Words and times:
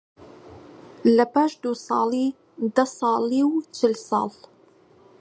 لەپاش 1.17 1.51
دوو 1.63 1.75
ساڵی، 1.87 2.27
دە 2.75 2.83
ساڵی 2.99 3.41
و 3.47 3.51
چل 3.77 3.93
ساڵ 4.07 4.31